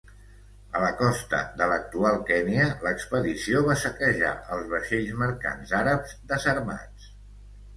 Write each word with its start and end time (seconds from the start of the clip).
A 0.77 0.79
la 0.83 0.87
costa 1.01 1.41
de 1.59 1.67
l'actual 1.71 2.17
Kenya, 2.31 2.65
l'expedició 2.87 3.61
va 3.67 3.75
saquejar 3.83 4.33
els 4.57 4.73
vaixells 4.75 5.15
mercants 5.25 5.75
àrabs 5.83 6.17
desarmats. 6.33 7.13